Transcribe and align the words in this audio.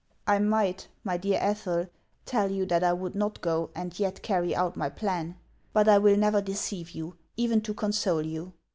"I 0.27 0.39
might, 0.39 0.87
my 1.03 1.15
dear 1.17 1.37
Ethel, 1.39 1.85
tell 2.25 2.49
you 2.49 2.65
that 2.65 2.83
I 2.83 2.91
would 2.91 3.13
not 3.13 3.39
go, 3.39 3.69
and 3.75 3.99
yet 3.99 4.23
carry 4.23 4.55
out 4.55 4.75
my 4.75 4.89
plan; 4.89 5.37
but 5.73 5.87
I 5.87 5.99
will 5.99 6.17
never 6.17 6.41
deceive 6.41 6.89
you, 6.93 7.17
even 7.37 7.61
to 7.61 7.75
console 7.75 8.25
you. 8.25 8.51